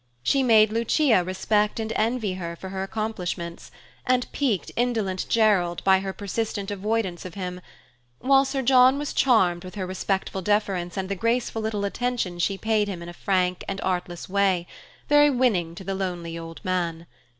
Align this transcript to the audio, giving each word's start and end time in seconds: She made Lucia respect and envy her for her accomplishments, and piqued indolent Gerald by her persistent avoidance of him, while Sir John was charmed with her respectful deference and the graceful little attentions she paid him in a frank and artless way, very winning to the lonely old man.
She 0.23 0.41
made 0.41 0.71
Lucia 0.71 1.23
respect 1.23 1.79
and 1.79 1.93
envy 1.95 2.33
her 2.33 2.55
for 2.55 2.69
her 2.69 2.81
accomplishments, 2.81 3.69
and 4.03 4.25
piqued 4.31 4.71
indolent 4.75 5.27
Gerald 5.29 5.83
by 5.83 5.99
her 5.99 6.11
persistent 6.11 6.71
avoidance 6.71 7.23
of 7.23 7.35
him, 7.35 7.61
while 8.17 8.43
Sir 8.43 8.63
John 8.63 8.97
was 8.97 9.13
charmed 9.13 9.63
with 9.63 9.75
her 9.75 9.85
respectful 9.85 10.41
deference 10.41 10.97
and 10.97 11.07
the 11.07 11.13
graceful 11.13 11.61
little 11.61 11.85
attentions 11.85 12.41
she 12.41 12.57
paid 12.57 12.87
him 12.87 13.03
in 13.03 13.09
a 13.09 13.13
frank 13.13 13.63
and 13.67 13.79
artless 13.81 14.27
way, 14.27 14.65
very 15.07 15.29
winning 15.29 15.75
to 15.75 15.83
the 15.83 15.93
lonely 15.93 16.35
old 16.35 16.65
man. 16.65 17.05